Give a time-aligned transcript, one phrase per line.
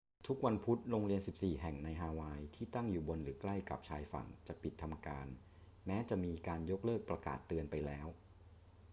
[0.27, 5.27] ทุกวันพุธ โรงเรียน 14 แห่งในฮาวายที่ตั้งอยู่บนหรือใกล้กับชายฝั่งจะปิดทำการ
[5.85, 8.07] แม้จะมีการยกเลิกประกาศเตือนไปแล้ว